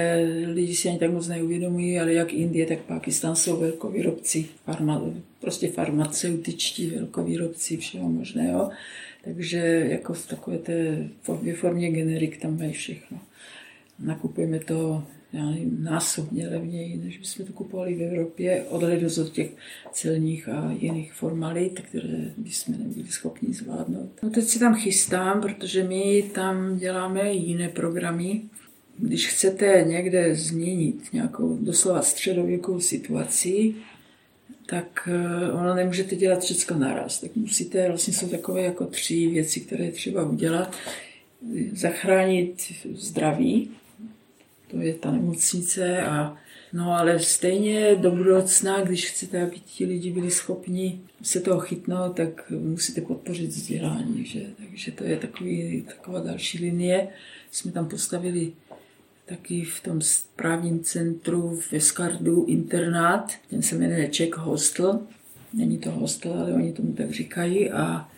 lidi 0.45 0.75
si 0.75 0.89
ani 0.89 0.99
tak 0.99 1.11
moc 1.11 1.27
neuvědomují, 1.27 1.99
ale 1.99 2.13
jak 2.13 2.33
Indie, 2.33 2.65
tak 2.65 2.79
Pakistan 2.79 3.35
jsou 3.35 3.57
velkovýrobci, 3.57 4.45
farma, 4.65 5.01
prostě 5.41 5.67
farmaceutičtí 5.67 6.87
velkovýrobci 6.87 7.77
všeho 7.77 8.09
možného. 8.09 8.71
Takže 9.23 9.57
jako 9.89 10.13
v 10.13 10.27
takové 10.27 10.57
té 10.57 11.07
ve 11.41 11.53
formě 11.53 11.91
generik 11.91 12.41
tam 12.41 12.57
mají 12.57 12.73
všechno. 12.73 13.19
Nakupujeme 13.99 14.59
to 14.59 15.03
já 15.33 15.45
nevím, 15.45 15.77
násobně 15.83 16.47
levněji, 16.49 16.97
než 16.97 17.17
bychom 17.17 17.45
to 17.45 17.53
kupovali 17.53 17.95
v 17.95 18.01
Evropě, 18.01 18.63
odhledu 18.69 19.07
od 19.21 19.29
těch 19.29 19.49
celních 19.91 20.49
a 20.49 20.71
jiných 20.79 21.13
formalit, 21.13 21.79
které 21.79 22.33
bychom 22.37 22.77
nebyli 22.77 23.07
schopni 23.07 23.53
zvládnout. 23.53 24.09
No 24.23 24.29
teď 24.29 24.45
si 24.45 24.59
tam 24.59 24.75
chystám, 24.75 25.41
protože 25.41 25.83
my 25.83 26.23
tam 26.33 26.77
děláme 26.77 27.33
jiné 27.33 27.69
programy. 27.69 28.41
Když 28.97 29.27
chcete 29.27 29.85
někde 29.87 30.35
změnit 30.35 31.13
nějakou 31.13 31.57
doslova 31.61 32.01
středověkou 32.01 32.79
situaci, 32.79 33.75
tak 34.65 35.09
eh, 35.11 35.51
ono 35.51 35.75
nemůžete 35.75 36.15
dělat 36.15 36.43
všechno 36.43 36.79
naraz. 36.79 37.21
Tak 37.21 37.35
musíte, 37.35 37.87
vlastně 37.87 38.13
jsou 38.13 38.27
takové 38.27 38.61
jako 38.61 38.85
tři 38.85 39.27
věci, 39.27 39.59
které 39.59 39.85
je 39.85 39.91
třeba 39.91 40.29
udělat. 40.29 40.75
Zachránit 41.73 42.61
zdraví, 42.93 43.71
je 44.79 44.93
ta 44.93 45.11
nemocnice 45.11 46.01
a 46.01 46.37
No 46.73 46.91
ale 46.91 47.19
stejně 47.19 47.95
do 47.95 48.11
budoucna, 48.11 48.81
když 48.81 49.09
chcete, 49.09 49.43
aby 49.43 49.59
ti 49.59 49.85
lidi 49.85 50.11
byli 50.11 50.31
schopni 50.31 51.01
se 51.21 51.39
toho 51.39 51.59
chytnout, 51.59 52.15
tak 52.15 52.49
musíte 52.49 53.01
podpořit 53.01 53.49
vzdělání. 53.49 54.25
Že? 54.25 54.39
Takže 54.57 54.91
to 54.91 55.03
je 55.03 55.17
takový, 55.17 55.85
taková 55.87 56.19
další 56.19 56.57
linie. 56.57 57.07
Jsme 57.51 57.71
tam 57.71 57.87
postavili 57.87 58.53
taky 59.25 59.63
v 59.63 59.79
tom 59.79 60.01
správním 60.01 60.83
centru 60.83 61.59
ve 61.71 61.79
Skardu 61.79 62.45
internát, 62.45 63.33
ten 63.49 63.61
se 63.61 63.75
jmenuje 63.75 64.07
Czech 64.07 64.37
Hostel. 64.37 64.99
Není 65.53 65.77
to 65.77 65.91
hostel, 65.91 66.33
ale 66.33 66.53
oni 66.53 66.73
tomu 66.73 66.93
tak 66.93 67.11
říkají 67.11 67.71
a 67.71 68.10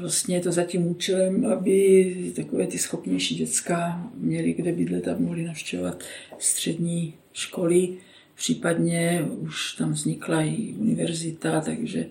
vlastně 0.00 0.36
je 0.36 0.40
to 0.40 0.52
za 0.52 0.64
tím 0.64 0.86
účelem, 0.86 1.46
aby 1.46 2.32
takové 2.36 2.66
ty 2.66 2.78
schopnější 2.78 3.34
děcka 3.34 4.10
měli 4.14 4.52
kde 4.52 4.72
bydlet 4.72 5.08
a 5.08 5.16
mohli 5.18 5.44
navštěvovat 5.44 6.04
střední 6.38 7.14
školy. 7.32 7.88
Případně 8.34 9.24
už 9.38 9.72
tam 9.72 9.92
vznikla 9.92 10.42
i 10.42 10.74
univerzita, 10.78 11.60
takže 11.60 12.06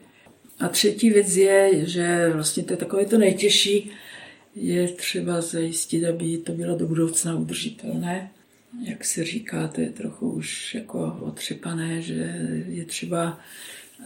a 0.60 0.68
třetí 0.68 1.10
věc 1.10 1.36
je, 1.36 1.86
že 1.86 2.30
vlastně 2.34 2.64
to 2.64 2.74
je 2.74 2.78
takové 2.78 3.06
to 3.06 3.18
nejtěžší, 3.18 3.92
je 4.56 4.88
třeba 4.88 5.42
zajistit, 5.42 6.06
aby 6.06 6.38
to 6.38 6.52
bylo 6.52 6.78
do 6.78 6.88
budoucna 6.88 7.36
udržitelné. 7.36 8.32
Jak 8.84 9.06
se 9.06 9.24
říká, 9.24 9.68
to 9.68 9.82
je 9.82 9.90
trochu 9.90 10.32
už 10.32 10.76
jako 10.76 11.18
otřepané, 11.22 12.02
že 12.02 12.36
je 12.68 12.86
třeba 12.86 13.40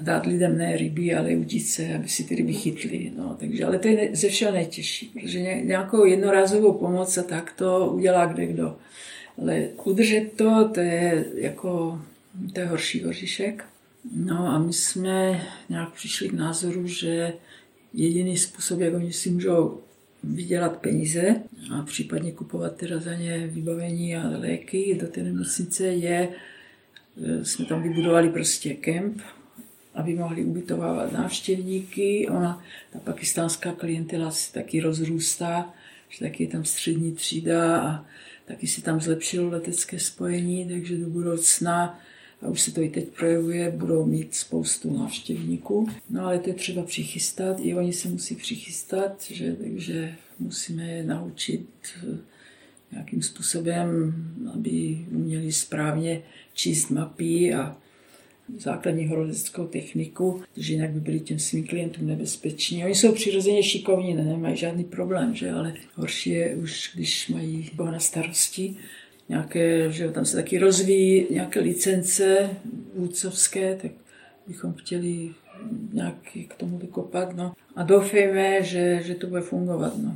dát 0.01 0.25
lidem 0.25 0.57
ne 0.57 0.77
ryby, 0.77 1.15
ale 1.15 1.35
udice, 1.35 1.95
aby 1.95 2.07
si 2.07 2.23
ty 2.23 2.35
ryby 2.35 2.53
chytli. 2.53 3.11
No, 3.17 3.37
takže, 3.39 3.65
ale 3.65 3.79
to 3.79 3.87
je 3.87 4.09
ze 4.13 4.29
všeho 4.29 4.51
nejtěžší, 4.51 5.05
protože 5.05 5.39
nějakou 5.39 6.05
jednorázovou 6.05 6.73
pomoc 6.73 7.17
a 7.17 7.23
tak 7.23 7.53
to 7.53 7.91
udělá 7.95 8.25
kde 8.25 8.45
kdo. 8.45 8.77
Ale 9.41 9.67
udržet 9.83 10.31
to, 10.35 10.69
to 10.73 10.79
je 10.79 11.25
jako 11.35 12.01
to 12.53 12.59
je 12.59 12.65
horší 12.65 13.05
oříšek. 13.05 13.65
No 14.15 14.47
a 14.47 14.59
my 14.59 14.73
jsme 14.73 15.47
nějak 15.69 15.93
přišli 15.93 16.29
k 16.29 16.33
názoru, 16.33 16.87
že 16.87 17.33
jediný 17.93 18.37
způsob, 18.37 18.79
jak 18.79 18.93
oni 18.93 19.13
si 19.13 19.29
můžou 19.29 19.81
vydělat 20.23 20.77
peníze 20.77 21.35
a 21.73 21.81
případně 21.81 22.31
kupovat 22.31 22.75
teda 22.75 22.99
za 22.99 23.15
ně 23.15 23.47
vybavení 23.47 24.15
a 24.15 24.29
léky 24.37 24.97
do 25.01 25.07
té 25.07 25.23
nemocnice 25.23 25.85
je, 25.85 26.29
e, 27.23 27.45
jsme 27.45 27.65
tam 27.65 27.83
vybudovali 27.83 28.29
prostě 28.29 28.73
kemp, 28.73 29.21
aby 29.93 30.15
mohli 30.15 30.45
ubytovávat 30.45 31.11
návštěvníky. 31.11 32.27
Ona, 32.29 32.63
ta 32.93 32.99
pakistánská 32.99 33.71
klientela 33.71 34.31
se 34.31 34.53
taky 34.53 34.79
rozrůstá, 34.79 35.73
že 36.09 36.19
taky 36.19 36.43
je 36.43 36.49
tam 36.49 36.65
střední 36.65 37.11
třída 37.11 37.81
a 37.81 38.05
taky 38.45 38.67
se 38.67 38.81
tam 38.81 39.01
zlepšilo 39.01 39.49
letecké 39.49 39.99
spojení, 39.99 40.67
takže 40.69 40.97
do 40.97 41.07
budoucna 41.07 41.99
a 42.41 42.47
už 42.47 42.61
se 42.61 42.71
to 42.71 42.81
i 42.81 42.89
teď 42.89 43.09
projevuje, 43.09 43.71
budou 43.71 44.05
mít 44.05 44.35
spoustu 44.35 44.97
návštěvníků. 44.97 45.89
No 46.09 46.25
ale 46.25 46.39
to 46.39 46.49
je 46.49 46.55
třeba 46.55 46.83
přichystat, 46.83 47.57
i 47.59 47.75
oni 47.75 47.93
se 47.93 48.09
musí 48.09 48.35
přichystat, 48.35 49.25
že, 49.29 49.53
takže 49.53 50.15
musíme 50.39 50.87
je 50.87 51.03
naučit 51.03 51.67
eh, 51.97 52.17
nějakým 52.91 53.21
způsobem, 53.21 54.13
aby 54.53 55.05
uměli 55.11 55.51
správně 55.51 56.21
číst 56.53 56.89
mapy 56.89 57.53
a 57.53 57.77
základní 58.57 59.07
horolezeckou 59.07 59.67
techniku, 59.67 60.41
protože 60.53 60.73
jinak 60.73 60.89
by 60.89 60.99
byli 60.99 61.19
těm 61.19 61.39
svým 61.39 61.67
klientům 61.67 62.07
nebezpeční. 62.07 62.85
Oni 62.85 62.95
jsou 62.95 63.11
přirozeně 63.11 63.63
šikovní, 63.63 64.13
ne, 64.13 64.23
nemají 64.23 64.57
žádný 64.57 64.83
problém, 64.83 65.35
že? 65.35 65.51
ale 65.51 65.73
horší 65.95 66.29
je 66.29 66.55
už, 66.55 66.91
když 66.95 67.29
mají 67.29 67.69
Boha 67.75 67.91
na 67.91 67.99
starosti, 67.99 68.75
nějaké, 69.29 69.91
že 69.91 70.11
tam 70.11 70.25
se 70.25 70.37
taky 70.37 70.59
rozvíjí 70.59 71.27
nějaké 71.29 71.59
licence 71.59 72.49
vůdcovské, 72.95 73.75
tak 73.81 73.91
bychom 74.47 74.73
chtěli 74.73 75.33
nějak 75.93 76.15
k 76.47 76.55
tomu 76.55 76.77
vykopat. 76.77 77.35
No. 77.35 77.53
A 77.75 77.83
doufejme, 77.83 78.63
že, 78.63 79.01
že 79.03 79.15
to 79.15 79.27
bude 79.27 79.41
fungovat. 79.41 79.93
No. 79.97 80.15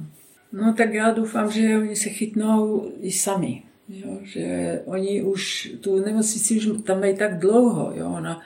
no 0.53 0.73
tak 0.73 0.93
já 0.93 1.11
doufám, 1.11 1.51
že 1.51 1.77
oni 1.77 1.95
se 1.95 2.09
chytnou 2.09 2.87
i 3.01 3.11
sami. 3.11 3.63
Jo, 3.89 4.19
že 4.23 4.81
oni 4.85 5.23
už 5.23 5.71
tu 5.81 6.05
nemocnici 6.05 6.57
už 6.57 6.83
tam 6.83 6.99
mají 6.99 7.17
tak 7.17 7.39
dlouho. 7.39 7.93
Jo. 7.95 8.13
Ona, 8.17 8.41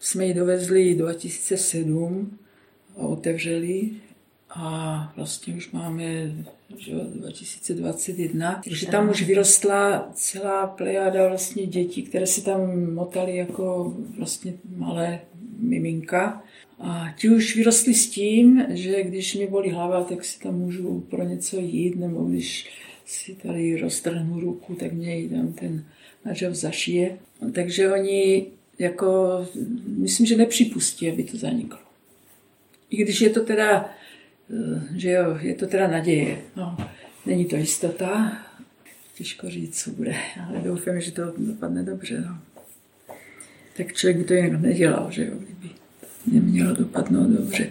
jsme 0.00 0.26
ji 0.26 0.34
dovezli 0.34 0.94
2007 0.94 2.38
a 2.96 3.00
otevřeli 3.00 3.90
a 4.50 5.12
vlastně 5.16 5.54
už 5.54 5.70
máme 5.70 6.32
že 6.76 6.92
2021, 6.92 8.60
takže 8.64 8.86
tam 8.86 9.10
už 9.10 9.22
vyrostla 9.22 10.10
celá 10.14 10.66
plejada 10.66 11.28
vlastně 11.28 11.66
dětí, 11.66 12.02
které 12.02 12.26
se 12.26 12.44
tam 12.44 12.92
motaly 12.94 13.36
jako 13.36 13.96
vlastně 14.18 14.54
malé 14.76 15.20
miminka. 15.58 16.42
A 16.78 17.14
ti 17.18 17.28
už 17.28 17.56
vyrostli 17.56 17.94
s 17.94 18.10
tím, 18.10 18.64
že 18.68 19.02
když 19.02 19.34
mi 19.34 19.46
bolí 19.46 19.70
hlava, 19.70 20.04
tak 20.04 20.24
si 20.24 20.40
tam 20.40 20.54
můžu 20.54 21.00
pro 21.00 21.24
něco 21.24 21.56
jít, 21.56 21.96
nebo 21.96 22.24
když 22.24 22.68
si 23.08 23.34
tady 23.34 23.80
roztrhnu 23.80 24.40
ruku, 24.40 24.74
tak 24.74 24.92
mě 24.92 25.28
tam 25.28 25.52
ten 25.52 25.84
manžel 26.24 26.54
zašije. 26.54 27.18
Takže 27.52 27.92
oni 27.92 28.46
jako, 28.78 29.40
myslím, 29.86 30.26
že 30.26 30.36
nepřipustí, 30.36 31.10
aby 31.10 31.24
to 31.24 31.36
zaniklo. 31.36 31.78
I 32.90 32.96
když 32.96 33.20
je 33.20 33.30
to 33.30 33.44
teda 33.44 33.90
Eh, 34.50 34.80
že 34.96 35.10
jo, 35.10 35.38
je 35.40 35.54
to 35.54 35.66
teda 35.66 35.86
naděje. 35.88 36.38
No, 36.56 36.76
není 37.26 37.44
to 37.44 37.56
jistota, 37.56 38.38
těžko 39.14 39.50
říct, 39.50 39.82
co 39.82 39.90
bude, 39.90 40.14
ale 40.48 40.60
doufám, 40.60 41.00
že 41.00 41.12
to 41.12 41.34
dopadne 41.36 41.82
dobře. 41.82 42.20
No. 42.20 42.38
Tak 43.76 43.92
člověk 43.92 44.16
by 44.16 44.24
to 44.24 44.34
jenom 44.34 44.62
nedělal, 44.62 45.10
že 45.10 45.26
jo, 45.26 45.32
kdyby 45.36 45.74
nemělo 46.26 46.74
dopadnout 46.74 47.26
dobře. 47.26 47.70